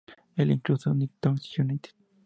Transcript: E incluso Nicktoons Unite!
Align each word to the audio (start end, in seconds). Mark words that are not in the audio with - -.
E 0.35 0.41
incluso 0.55 0.87
Nicktoons 0.95 1.55
Unite! 1.63 1.89